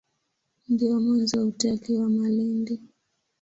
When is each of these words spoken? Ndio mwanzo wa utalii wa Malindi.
Ndio 0.69 0.99
mwanzo 0.99 1.37
wa 1.37 1.45
utalii 1.45 1.97
wa 1.97 2.09
Malindi. 2.09 2.79